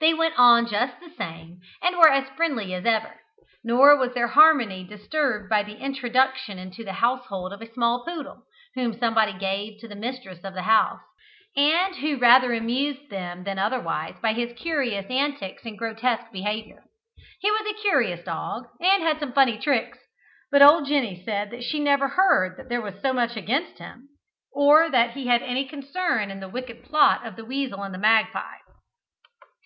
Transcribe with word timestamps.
They 0.00 0.12
went 0.12 0.34
on 0.38 0.66
just 0.66 1.00
the 1.00 1.08
same, 1.16 1.60
and 1.80 1.96
were 1.96 2.10
as 2.12 2.28
friendly 2.36 2.74
as 2.74 2.84
ever. 2.84 3.18
Nor 3.64 3.96
was 3.96 4.12
their 4.12 4.26
harmony 4.28 4.84
disturbed 4.86 5.48
by 5.48 5.62
the 5.62 5.78
introduction 5.78 6.58
into 6.58 6.84
the 6.84 6.92
household 6.92 7.54
of 7.54 7.62
a 7.62 7.72
small 7.72 8.04
poodle, 8.04 8.42
whom 8.74 8.92
somebody 8.98 9.32
gave 9.38 9.78
to 9.80 9.88
the 9.88 9.96
mistress 9.96 10.40
of 10.44 10.52
the 10.52 10.64
house, 10.64 11.00
and 11.56 11.96
who 11.96 12.18
rather 12.18 12.52
amused 12.52 13.08
them 13.08 13.44
than 13.44 13.58
otherwise 13.58 14.12
by 14.20 14.34
his 14.34 14.52
curious 14.58 15.06
antics 15.08 15.64
and 15.64 15.78
grotesque 15.78 16.30
behaviour. 16.30 16.82
He 17.40 17.50
was 17.50 17.66
a 17.66 17.80
curious 17.80 18.22
dog, 18.22 18.66
and 18.80 19.02
had 19.02 19.18
some 19.20 19.32
funny 19.32 19.56
tricks, 19.56 19.96
but 20.52 20.60
old 20.60 20.86
Jenny 20.86 21.22
said 21.24 21.50
that 21.50 21.64
she 21.64 21.80
never 21.80 22.08
heard 22.08 22.58
that 22.58 22.68
there 22.68 22.82
was 22.82 23.02
much 23.02 23.38
against 23.38 23.78
him, 23.78 24.10
or 24.52 24.90
that 24.90 25.12
he 25.12 25.28
had 25.28 25.40
any 25.40 25.64
concern 25.66 26.30
in 26.30 26.40
the 26.40 26.48
wicked 26.50 26.84
plot 26.84 27.26
of 27.26 27.36
the 27.36 27.44
weasel 27.46 27.82
and 27.84 27.94
the 27.94 27.98
magpie. 27.98 28.58